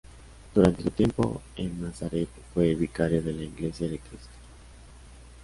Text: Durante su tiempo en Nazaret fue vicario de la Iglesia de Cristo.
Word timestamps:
Durante 0.55 0.81
su 0.81 0.89
tiempo 0.89 1.43
en 1.55 1.79
Nazaret 1.79 2.27
fue 2.55 2.73
vicario 2.73 3.21
de 3.21 3.33
la 3.33 3.43
Iglesia 3.43 3.87
de 3.87 3.99
Cristo. 3.99 4.29